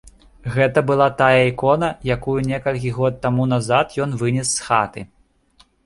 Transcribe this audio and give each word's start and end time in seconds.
Гэта 0.53 0.79
была 0.91 1.07
тая 1.19 1.43
ікона, 1.51 1.91
якую 2.15 2.37
некалькі 2.49 2.95
год 2.99 3.21
таму 3.27 3.49
назад 3.53 3.87
ён 4.07 4.21
вынес 4.23 4.47
з 4.59 4.69
хаты. 4.71 5.11